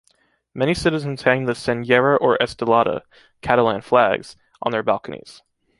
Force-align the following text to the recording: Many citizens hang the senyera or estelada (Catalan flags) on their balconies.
Many 0.55 0.73
citizens 0.73 1.21
hang 1.21 1.45
the 1.45 1.53
senyera 1.53 2.17
or 2.19 2.35
estelada 2.41 3.03
(Catalan 3.41 3.81
flags) 3.81 4.35
on 4.63 4.71
their 4.71 4.81
balconies. 4.81 5.43